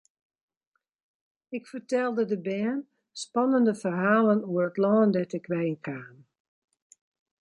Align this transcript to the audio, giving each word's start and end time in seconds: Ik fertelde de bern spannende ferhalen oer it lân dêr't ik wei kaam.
Ik 1.57 1.63
fertelde 1.71 2.23
de 2.31 2.39
bern 2.47 2.79
spannende 3.21 3.73
ferhalen 3.81 4.41
oer 4.51 4.67
it 4.71 4.77
lân 4.83 5.07
dêr't 5.15 5.37
ik 5.39 5.45
wei 5.53 5.71
kaam. 5.85 6.15